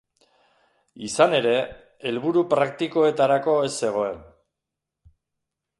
Izan 1.07 1.35
ere, 1.39 1.51
helburu 2.11 2.43
praktikoetarako 2.55 3.57
ez 3.69 3.73
zegoen. 3.85 4.21